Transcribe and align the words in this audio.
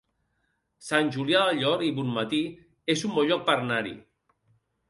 Sant 0.85 1.11
Julià 1.17 1.43
del 1.49 1.59
Llor 1.61 1.85
i 1.89 1.91
Bonmatí 1.99 2.39
es 2.95 3.07
un 3.11 3.15
bon 3.19 3.31
lloc 3.33 3.47
per 3.51 3.59
anar-hi 3.59 3.97